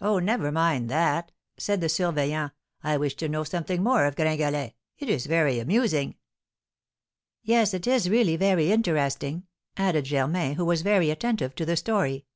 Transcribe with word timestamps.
"Oh, 0.00 0.18
never 0.18 0.50
mind 0.50 0.88
that!" 0.90 1.30
said 1.56 1.80
the 1.80 1.86
surveillant. 1.86 2.50
"I 2.82 2.96
wish 2.96 3.14
to 3.14 3.28
know 3.28 3.44
something 3.44 3.80
more 3.80 4.04
of 4.04 4.16
Gringalet; 4.16 4.74
it 4.98 5.08
is 5.08 5.26
very 5.26 5.60
amusing!" 5.60 6.16
"Yes, 7.44 7.72
it 7.72 7.86
is 7.86 8.10
really 8.10 8.34
very 8.34 8.72
interesting!" 8.72 9.46
added 9.76 10.06
Germain, 10.06 10.56
who 10.56 10.64
was 10.64 10.82
very 10.82 11.10
attentive 11.10 11.54
to 11.54 11.64
the 11.64 11.76
story. 11.76 12.26